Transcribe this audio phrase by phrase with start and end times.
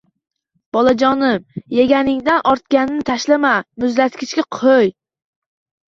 [0.77, 1.43] -bolajonim,
[1.79, 3.55] yeganingdan ortganini tashlama,
[3.85, 4.93] muzlatgichga qo'y.